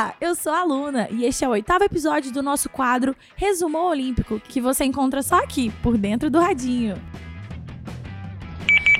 Olá, 0.00 0.14
eu 0.18 0.34
sou 0.34 0.50
a 0.50 0.64
Luna 0.64 1.08
e 1.10 1.26
este 1.26 1.44
é 1.44 1.48
o 1.48 1.50
oitavo 1.50 1.84
episódio 1.84 2.32
do 2.32 2.42
nosso 2.42 2.70
quadro 2.70 3.14
Resumo 3.36 3.76
Olímpico, 3.76 4.40
que 4.40 4.58
você 4.58 4.82
encontra 4.82 5.22
só 5.22 5.36
aqui, 5.36 5.70
por 5.82 5.98
dentro 5.98 6.30
do 6.30 6.40
radinho. 6.40 6.96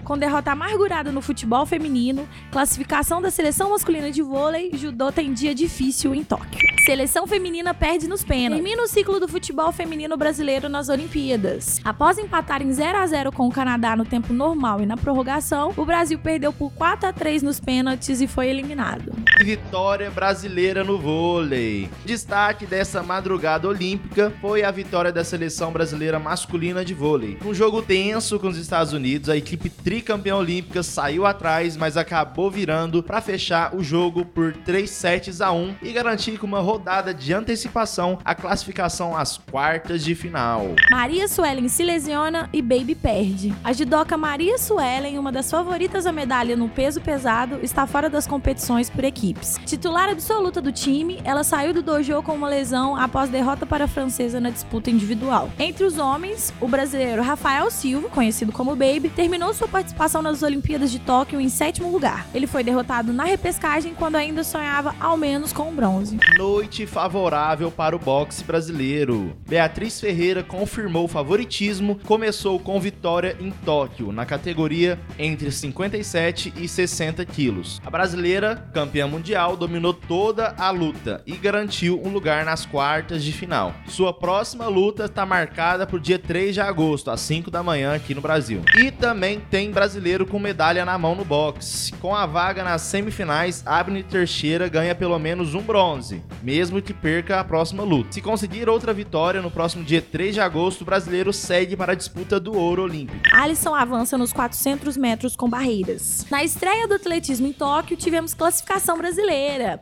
Com 0.05 0.19
derrota 0.19 0.53
amargurada 0.53 1.11
no 1.11 1.23
futebol 1.23 1.65
feminino, 1.65 2.29
classificação 2.53 3.23
da 3.23 3.31
seleção 3.31 3.71
masculina 3.71 4.11
de 4.11 4.21
vôlei, 4.21 4.73
judô 4.75 5.11
tem 5.11 5.33
dia 5.33 5.55
difícil 5.55 6.15
em 6.15 6.23
Tóquio. 6.23 6.61
Seleção 6.85 7.27
feminina 7.27 7.73
perde 7.73 8.07
nos 8.07 8.23
pênaltis. 8.23 8.63
Termina 8.63 8.83
o 8.83 8.87
ciclo 8.87 9.19
do 9.19 9.27
futebol 9.27 9.73
feminino 9.73 10.19
brasileiro 10.19 10.69
nas 10.69 10.91
Olimpíadas. 10.91 11.81
Após 11.83 12.19
empatar 12.19 12.61
em 12.61 12.71
0 12.71 12.99
a 12.99 13.07
0 13.07 13.33
com 13.33 13.49
o 13.49 13.53
Canadá 13.53 13.97
no 13.97 14.05
tempo 14.05 14.35
normal 14.35 14.83
e 14.83 14.87
na 14.87 14.99
prorrogação, 14.99 15.73
o 15.79 15.85
Brasil 15.87 16.19
perdeu 16.19 16.53
por 16.53 16.71
4 16.73 17.09
a 17.09 17.13
3 17.13 17.43
nos 17.43 17.59
pênaltis 17.59 18.21
e 18.21 18.27
foi 18.27 18.49
eliminado. 18.49 19.13
Vitória 19.43 20.11
brasileira 20.11 20.85
no 20.85 20.99
vôlei. 20.99 21.89
Destaque 22.05 22.67
dessa 22.67 23.03
madrugada 23.03 23.67
olímpica 23.67 24.33
foi 24.41 24.63
a 24.63 24.71
vitória 24.71 25.11
da 25.11 25.25
seleção 25.25 25.73
brasileira 25.73 26.19
masculina 26.19 26.85
de 26.85 26.93
vôlei. 26.93 27.39
Um 27.45 27.55
jogo 27.55 27.81
tenso 27.81 28.39
com 28.39 28.49
os 28.49 28.59
Estados 28.59 28.93
Unidos, 28.93 29.31
a 29.31 29.37
equipe 29.37 29.71
tricampeã 29.71 30.37
olímpica 30.37 30.83
saiu 30.83 31.25
atrás, 31.25 31.77
mas 31.77 31.97
acabou 31.97 32.51
virando 32.51 33.03
para 33.03 33.21
fechar 33.23 33.75
o 33.75 33.83
jogo 33.83 34.27
por 34.27 34.53
3 34.53 34.89
sets 34.89 35.41
a 35.41 35.51
1 35.51 35.77
e 35.83 35.93
garantir 35.93 36.39
com 36.39 36.47
uma 36.47 36.61
rodada 36.61 37.15
de 37.15 37.33
antecipação 37.33 38.19
a 38.25 38.35
classificação 38.35 39.17
às 39.17 39.39
quartas 39.39 40.05
de 40.05 40.15
final. 40.15 40.67
Maria 40.91 41.27
Suelen 41.27 41.69
se 41.69 41.83
lesiona 41.83 42.49
e 42.53 42.61
Baby 42.61 42.95
perde. 42.95 43.55
A 43.65 43.73
judoca 43.73 44.19
Maria 44.19 44.59
Suelen, 44.59 45.19
uma 45.19 45.33
das 45.33 45.51
favoritas 45.51 46.05
à 46.05 46.13
medalha 46.13 46.57
no 46.57 46.69
peso 46.69 47.01
pesado, 47.01 47.59
está 47.63 47.87
fora 47.87 48.11
das 48.11 48.27
competições 48.27 48.91
por 48.91 49.05
equipes. 49.31 49.59
Titular 49.65 50.09
absoluta 50.09 50.61
do 50.61 50.73
time, 50.73 51.21
ela 51.25 51.45
saiu 51.45 51.73
do 51.73 51.83
dojo 51.83 52.23
com 52.23 52.33
uma 52.33 52.49
lesão 52.49 52.97
após 52.97 53.31
derrota 53.31 53.65
para 53.65 53.85
a 53.85 53.89
francesa 53.89 54.41
na 54.41 54.51
disputa 54.51 54.91
individual. 54.91 55.51
Entre 55.59 55.85
os 55.85 55.99
homens, 55.99 56.53
o 56.61 56.67
brasileiro 56.67 57.23
Rafael 57.23 57.71
Silva, 57.71 58.09
conhecido 58.09 58.53
como 58.53 58.77
Baby, 58.77 59.11
terminou 59.15 59.55
sua 59.55 59.69
participação 59.69 60.23
nas 60.23 60.43
Olimpíadas 60.43 60.91
de 60.91 60.99
Tóquio 60.99 61.41
em 61.41 61.49
sétimo 61.49 61.91
lugar. 61.91 62.27
Ele 62.35 62.47
foi 62.47 62.65
derrotado 62.65 63.13
na 63.13 63.25
repescagem 63.25 63.95
quando 63.95 64.17
ainda 64.17 64.43
sonhava 64.43 64.95
ao 65.01 65.17
menos 65.17 65.53
com 65.53 65.69
o 65.69 65.73
bronze. 65.73 66.19
No 66.39 66.45
noite 66.45 66.87
favorável 66.87 67.71
para 67.71 67.95
o 67.95 67.99
boxe 67.99 68.43
brasileiro. 68.43 69.37
Beatriz 69.47 70.01
Ferreira 70.01 70.43
confirmou 70.43 71.05
o 71.05 71.09
favoritismo, 71.09 71.99
começou 72.05 72.59
com 72.59 72.81
vitória 72.81 73.37
em 73.41 73.51
Tóquio, 73.51 74.13
na 74.13 74.27
categoria 74.27 74.99
entre 75.19 75.51
57 75.51 76.53
e 76.57 76.69
60 76.69 77.25
quilos. 77.25 77.81
A 77.85 77.91
brasileira, 77.91 78.57
campeã 78.73 79.07
mundial, 79.07 79.20
dominou 79.57 79.93
toda 79.93 80.55
a 80.59 80.71
luta 80.71 81.23
e 81.27 81.37
garantiu 81.37 82.01
um 82.03 82.09
lugar 82.09 82.45
nas 82.45 82.67
quartas 82.67 83.23
de 83.23 83.33
final. 83.33 83.75
Sua 83.87 84.13
próxima 84.13 84.67
luta 84.67 85.05
está 85.05 85.25
marcada 85.27 85.87
para 85.87 85.97
o 85.97 86.01
dia 86.01 86.19
3 86.19 86.55
de 86.55 86.61
agosto, 86.61 87.11
às 87.11 87.21
5 87.21 87.51
da 87.51 87.63
manhã, 87.63 87.95
aqui 87.95 88.15
no 88.15 88.21
Brasil. 88.21 88.63
E 88.77 88.91
também 88.91 89.41
tem 89.41 89.71
brasileiro 89.71 90.27
com 90.27 90.39
medalha 90.39 90.85
na 90.85 90.97
mão 90.99 91.15
no 91.15 91.25
boxe. 91.25 91.93
Com 91.95 92.15
a 92.15 92.27
vaga 92.27 92.65
nas 92.65 92.83
semifinais, 92.83 93.63
Abner 93.67 94.05
Teixeira 94.05 94.69
ganha 94.69 94.95
pelo 94.95 95.19
menos 95.19 95.55
um 95.55 95.63
bronze 95.63 96.23
mesmo 96.43 96.81
que 96.81 96.93
perca 96.93 97.41
a 97.41 97.45
próxima 97.45 97.83
luta. 97.83 98.13
Se 98.13 98.21
conseguir 98.21 98.69
outra 98.69 98.93
vitória 98.93 99.43
no 99.43 99.51
próximo 99.51 99.85
dia 99.85 100.03
3 100.03 100.35
de 100.35 100.41
agosto, 100.41 100.83
o 100.83 100.85
brasileiro 100.85 101.33
segue 101.33 101.77
para 101.77 101.93
a 101.93 101.95
disputa 101.95 102.41
do 102.41 102.55
ouro 102.55 102.83
olímpico. 102.83 103.21
Alisson 103.33 103.75
avança 103.75 104.17
nos 104.17 104.33
400 104.33 104.97
metros 104.97 105.37
com 105.37 105.49
barreiras. 105.49 106.27
Na 106.31 106.43
estreia 106.43 106.89
do 106.89 106.95
atletismo 106.95 107.47
em 107.47 107.53
Tóquio, 107.53 107.97
tivemos 107.97 108.35
classificação 108.35 108.97
brasileira. 108.97 109.10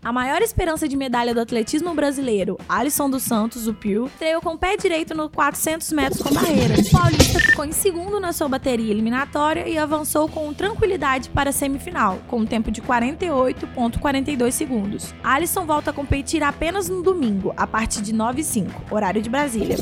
A 0.02 0.12
maior 0.12 0.42
esperança 0.42 0.88
de 0.88 0.96
medalha 0.96 1.34
do 1.34 1.40
atletismo 1.40 1.94
brasileiro, 1.94 2.58
Alisson 2.68 3.10
dos 3.10 3.22
Santos, 3.22 3.66
o 3.66 3.74
Pio, 3.74 4.06
estreou 4.06 4.41
com 4.41 4.50
o 4.50 4.58
pé 4.58 4.76
direito 4.76 5.14
no 5.14 5.28
400 5.28 5.92
metros 5.92 6.22
com 6.22 6.32
barreiras. 6.32 6.88
O 6.88 6.91
paulista 6.91 7.41
ficou 7.41 7.64
em 7.64 7.72
segundo 7.72 8.20
na 8.20 8.32
sua 8.32 8.48
bateria 8.48 8.91
eliminatória 8.91 9.69
e 9.69 9.76
avançou 9.78 10.28
com 10.28 10.53
tranquilidade 10.53 11.28
para 11.28 11.50
a 11.50 11.53
semifinal, 11.53 12.19
com 12.26 12.41
um 12.41 12.47
tempo 12.47 12.70
de 12.70 12.80
48,42 12.82 14.50
segundos. 14.53 15.14
Alisson 15.22 15.64
volta 15.64 15.91
a 15.91 15.94
competir 15.94 16.42
apenas 16.42 16.88
no 16.88 17.03
domingo, 17.03 17.53
a 17.56 17.66
partir 17.66 18.03
de 18.03 18.12
9 18.12 18.41
h 18.41 18.48
05 18.48 18.94
horário 18.94 19.22
de 19.22 19.28
Brasília. 19.28 19.76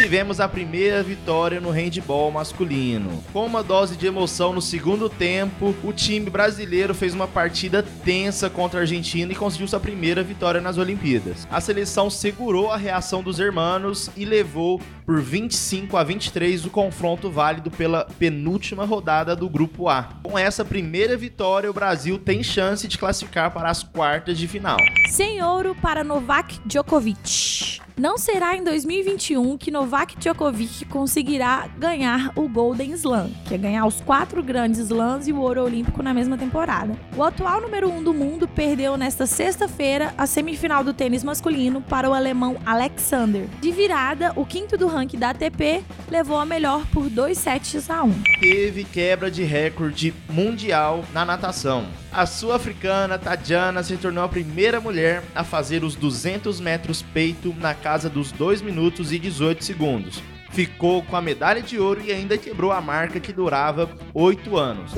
Tivemos 0.00 0.40
a 0.40 0.48
primeira 0.48 1.02
vitória 1.02 1.60
no 1.60 1.68
handball 1.68 2.30
masculino. 2.30 3.22
Com 3.34 3.44
uma 3.44 3.62
dose 3.62 3.98
de 3.98 4.06
emoção 4.06 4.50
no 4.50 4.62
segundo 4.62 5.10
tempo, 5.10 5.74
o 5.84 5.92
time 5.92 6.30
brasileiro 6.30 6.94
fez 6.94 7.12
uma 7.12 7.28
partida 7.28 7.82
tensa 8.02 8.48
contra 8.48 8.80
a 8.80 8.82
Argentina 8.82 9.30
e 9.30 9.36
conseguiu 9.36 9.68
sua 9.68 9.78
primeira 9.78 10.22
vitória 10.22 10.58
nas 10.58 10.78
Olimpíadas. 10.78 11.46
A 11.50 11.60
seleção 11.60 12.08
segurou 12.08 12.72
a 12.72 12.78
reação 12.78 13.22
dos 13.22 13.38
hermanos 13.38 14.10
e 14.16 14.24
levou 14.24 14.80
por 15.04 15.20
25 15.20 15.94
a 15.98 16.02
23 16.02 16.64
o 16.64 16.70
confronto 16.70 17.30
válido 17.30 17.70
pela 17.70 18.06
penúltima 18.18 18.86
rodada 18.86 19.36
do 19.36 19.50
grupo 19.50 19.86
A. 19.90 20.14
Com 20.22 20.38
essa 20.38 20.64
primeira 20.64 21.14
vitória, 21.14 21.70
o 21.70 21.74
Brasil 21.74 22.18
tem 22.18 22.42
chance 22.42 22.88
de 22.88 22.96
classificar 22.96 23.50
para 23.50 23.68
as 23.68 23.82
quartas 23.82 24.38
de 24.38 24.48
final. 24.48 24.78
Sem 25.10 25.42
ouro 25.42 25.76
para 25.82 26.02
Novak 26.02 26.58
Djokovic. 26.64 27.69
Não 28.00 28.16
será 28.16 28.56
em 28.56 28.64
2021 28.64 29.58
que 29.58 29.70
Novak 29.70 30.16
Djokovic 30.16 30.86
conseguirá 30.86 31.68
ganhar 31.76 32.32
o 32.34 32.48
Golden 32.48 32.92
Slam, 32.92 33.30
que 33.44 33.52
é 33.52 33.58
ganhar 33.58 33.84
os 33.84 34.00
quatro 34.00 34.42
grandes 34.42 34.80
slams 34.80 35.28
e 35.28 35.34
o 35.34 35.38
ouro 35.38 35.62
olímpico 35.62 36.02
na 36.02 36.14
mesma 36.14 36.38
temporada. 36.38 36.96
O 37.14 37.22
atual 37.22 37.60
número 37.60 37.90
um 37.90 38.02
do 38.02 38.14
mundo 38.14 38.48
perdeu 38.48 38.96
nesta 38.96 39.26
sexta-feira 39.26 40.14
a 40.16 40.26
semifinal 40.26 40.82
do 40.82 40.94
tênis 40.94 41.22
masculino 41.22 41.82
para 41.82 42.08
o 42.08 42.14
alemão 42.14 42.56
Alexander. 42.64 43.46
De 43.60 43.70
virada, 43.70 44.32
o 44.34 44.46
quinto 44.46 44.78
do 44.78 44.86
ranking 44.86 45.18
da 45.18 45.28
ATP 45.28 45.84
levou 46.10 46.38
a 46.38 46.46
melhor 46.46 46.86
por 46.86 47.10
2 47.10 47.36
sets 47.36 47.90
a 47.90 48.02
1. 48.02 48.14
Teve 48.40 48.82
quebra 48.82 49.30
de 49.30 49.42
recorde 49.42 50.14
mundial 50.26 51.04
na 51.12 51.26
natação. 51.26 51.84
A 52.10 52.24
sul-africana 52.24 53.18
Tadjana 53.18 53.82
se 53.82 53.96
tornou 53.96 54.24
a 54.24 54.28
primeira 54.28 54.80
mulher 54.80 55.22
a 55.34 55.44
fazer 55.44 55.84
os 55.84 55.94
200 55.94 56.58
metros 56.60 57.02
peito 57.02 57.54
na 57.60 57.74
casa 57.74 57.89
dos 57.98 58.30
2 58.32 58.62
minutos 58.62 59.12
e 59.12 59.18
18 59.18 59.64
segundos. 59.64 60.22
Ficou 60.50 61.02
com 61.02 61.16
a 61.16 61.20
medalha 61.20 61.62
de 61.62 61.78
ouro 61.78 62.02
e 62.04 62.12
ainda 62.12 62.36
quebrou 62.36 62.72
a 62.72 62.80
marca 62.80 63.20
que 63.20 63.32
durava 63.32 63.90
8 64.14 64.56
anos. 64.56 64.92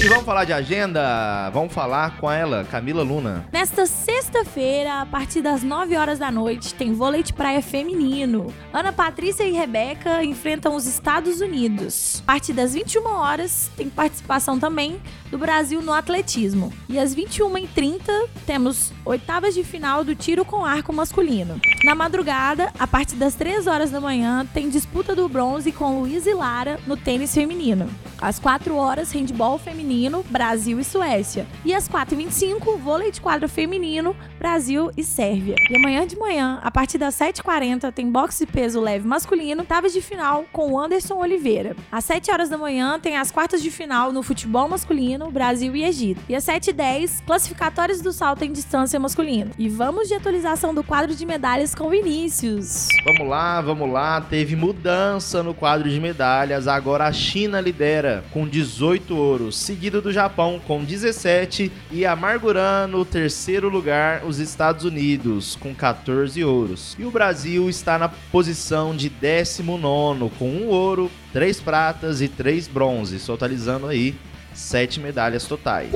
E 0.00 0.08
vamos 0.08 0.24
falar 0.24 0.44
de 0.44 0.52
agenda? 0.52 1.50
Vamos 1.50 1.72
falar 1.72 2.18
com 2.18 2.30
ela, 2.30 2.64
Camila 2.70 3.02
Luna. 3.02 3.44
Nesta 3.52 3.84
sexta-feira, 3.84 5.00
a 5.00 5.06
partir 5.06 5.42
das 5.42 5.64
9 5.64 5.96
horas 5.96 6.20
da 6.20 6.30
noite, 6.30 6.72
tem 6.72 6.92
vôlei 6.92 7.24
de 7.24 7.32
praia 7.32 7.60
feminino. 7.60 8.54
Ana 8.72 8.92
Patrícia 8.92 9.42
e 9.42 9.50
Rebeca 9.50 10.22
enfrentam 10.22 10.76
os 10.76 10.86
Estados 10.86 11.40
Unidos. 11.40 12.22
A 12.22 12.26
partir 12.26 12.52
das 12.52 12.74
21 12.74 13.06
horas, 13.06 13.72
tem 13.76 13.90
participação 13.90 14.56
também 14.56 15.00
do 15.30 15.38
Brasil 15.38 15.80
no 15.82 15.92
atletismo. 15.92 16.72
E 16.88 16.98
às 16.98 17.14
21h30, 17.14 18.00
temos 18.46 18.92
oitavas 19.04 19.54
de 19.54 19.64
final 19.64 20.04
do 20.04 20.14
tiro 20.14 20.44
com 20.44 20.64
arco 20.64 20.92
masculino. 20.92 21.60
Na 21.84 21.94
madrugada, 21.94 22.72
a 22.78 22.86
partir 22.86 23.16
das 23.16 23.34
3 23.34 23.66
horas 23.66 23.90
da 23.90 24.00
manhã, 24.00 24.46
tem 24.52 24.68
disputa 24.68 25.14
do 25.14 25.28
bronze 25.28 25.72
com 25.72 26.00
Luiz 26.00 26.26
e 26.26 26.34
Lara 26.34 26.78
no 26.86 26.96
tênis 26.96 27.34
feminino. 27.34 27.88
Às 28.20 28.38
4 28.38 28.74
horas, 28.74 29.12
handball 29.12 29.58
feminino, 29.58 30.24
Brasil 30.28 30.80
e 30.80 30.84
Suécia. 30.84 31.46
E 31.64 31.72
às 31.72 31.88
4h25, 31.88 32.78
vôlei 32.78 33.12
de 33.12 33.20
quadro 33.20 33.48
feminino, 33.48 34.16
Brasil 34.38 34.90
e 34.96 35.04
Sérvia. 35.04 35.54
E 35.70 35.76
amanhã 35.76 36.06
de 36.06 36.18
manhã, 36.18 36.58
a 36.62 36.70
partir 36.70 36.98
das 36.98 37.14
7h40, 37.14 37.92
tem 37.92 38.10
boxe 38.10 38.44
de 38.44 38.52
peso 38.52 38.80
leve 38.80 39.06
masculino, 39.06 39.64
taves 39.64 39.92
de 39.92 40.00
final 40.00 40.44
com 40.52 40.78
Anderson 40.78 41.16
Oliveira. 41.16 41.76
Às 41.92 42.04
7 42.04 42.30
horas 42.30 42.48
da 42.48 42.58
manhã, 42.58 42.98
tem 42.98 43.16
as 43.16 43.30
quartas 43.30 43.62
de 43.62 43.70
final 43.70 44.12
no 44.12 44.22
futebol 44.22 44.68
masculino, 44.68 45.17
Brasil 45.30 45.74
e 45.74 45.84
Egito. 45.84 46.20
E 46.28 46.34
às 46.34 46.44
7h10, 46.44 47.24
classificatórios 47.26 48.00
do 48.00 48.12
salto 48.12 48.44
em 48.44 48.52
distância 48.52 48.98
masculino. 49.00 49.50
E 49.58 49.68
vamos 49.68 50.08
de 50.08 50.14
atualização 50.14 50.72
do 50.72 50.84
quadro 50.84 51.14
de 51.14 51.26
medalhas 51.26 51.74
com 51.74 51.90
Vinícius. 51.90 52.86
Vamos 53.04 53.28
lá, 53.28 53.60
vamos 53.60 53.92
lá. 53.92 54.20
Teve 54.20 54.54
mudança 54.54 55.42
no 55.42 55.52
quadro 55.52 55.90
de 55.90 56.00
medalhas. 56.00 56.68
Agora 56.68 57.06
a 57.06 57.12
China 57.12 57.60
lidera 57.60 58.24
com 58.32 58.46
18 58.46 59.16
ouros, 59.16 59.58
seguido 59.58 60.00
do 60.00 60.12
Japão 60.12 60.60
com 60.66 60.84
17 60.84 61.72
e 61.90 62.06
amargurando 62.06 62.98
o 62.98 63.04
terceiro 63.04 63.68
lugar 63.68 64.24
os 64.24 64.38
Estados 64.38 64.84
Unidos 64.84 65.56
com 65.56 65.74
14 65.74 66.42
ouros. 66.44 66.96
E 66.98 67.04
o 67.04 67.10
Brasil 67.10 67.68
está 67.68 67.98
na 67.98 68.08
posição 68.08 68.94
de 68.94 69.08
19 69.08 70.30
com 70.38 70.48
um 70.48 70.68
ouro, 70.68 71.10
três 71.32 71.60
pratas 71.60 72.20
e 72.20 72.28
três 72.28 72.68
bronzes, 72.68 73.24
totalizando 73.24 73.86
aí 73.86 74.14
sete 74.58 74.98
medalhas 75.00 75.44
totais. 75.44 75.92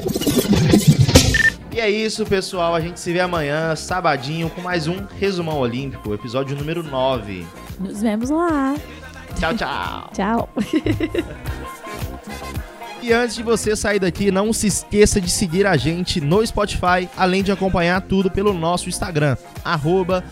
E 1.70 1.81
é 1.81 1.91
isso, 1.91 2.25
pessoal. 2.25 2.75
A 2.75 2.81
gente 2.81 3.00
se 3.00 3.12
vê 3.12 3.20
amanhã, 3.20 3.75
sabadinho, 3.75 4.49
com 4.50 4.61
mais 4.61 4.87
um 4.87 5.05
Resumão 5.19 5.59
Olímpico, 5.59 6.14
episódio 6.14 6.56
número 6.56 6.82
9. 6.82 7.44
Nos 7.81 8.00
vemos 8.00 8.31
lá. 8.31 8.75
Tchau, 9.38 9.55
tchau. 9.56 10.11
tchau. 10.14 10.49
E 13.03 13.12
antes 13.12 13.35
de 13.35 13.43
você 13.43 13.75
sair 13.75 13.99
daqui, 13.99 14.31
não 14.31 14.53
se 14.53 14.69
esqueça 14.69 15.20
de 15.20 15.29
seguir 15.29 15.67
a 15.67 15.76
gente 15.76 16.20
no 16.20 16.47
Spotify, 16.47 17.09
além 17.17 17.43
de 17.43 17.50
acompanhar 17.50 18.00
tudo 18.03 18.31
pelo 18.31 18.53
nosso 18.53 18.88
Instagram, 18.88 19.37
arroba 19.64 20.23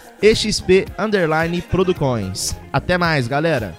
Até 2.72 2.96
mais, 2.96 3.26
galera! 3.26 3.74